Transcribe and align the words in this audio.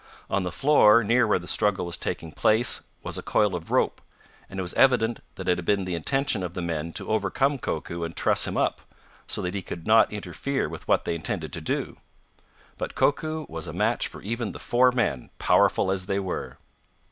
On 0.31 0.41
the 0.41 0.51
floor 0.51 1.03
near 1.03 1.27
where 1.27 1.37
the 1.37 1.47
struggle 1.47 1.85
was 1.85 1.95
taking 1.95 2.31
place 2.31 2.81
was 3.03 3.19
a 3.19 3.21
coil 3.21 3.53
of 3.53 3.69
rope, 3.69 4.01
and 4.49 4.57
it 4.57 4.61
was 4.63 4.73
evident 4.73 5.19
that 5.35 5.47
it 5.47 5.59
had 5.59 5.65
been 5.65 5.85
the 5.85 5.93
intention 5.93 6.41
of 6.41 6.55
the 6.55 6.61
men 6.63 6.91
to 6.93 7.07
overcome 7.09 7.59
Koku 7.59 8.01
and 8.01 8.17
truss 8.17 8.47
him 8.47 8.57
up, 8.57 8.81
so 9.27 9.43
that 9.43 9.53
he 9.53 9.63
would 9.69 9.85
not 9.85 10.11
interfere 10.11 10.67
with 10.67 10.87
what 10.87 11.05
they 11.05 11.13
intended 11.13 11.53
to 11.53 11.61
do. 11.61 11.97
But 12.79 12.95
Koku 12.95 13.45
was 13.47 13.67
a 13.67 13.73
match 13.73 14.07
for 14.07 14.23
even 14.23 14.53
the 14.53 14.57
four 14.57 14.91
men, 14.91 15.29
powerful 15.37 15.91
as 15.91 16.07
they 16.07 16.19
were. 16.19 16.57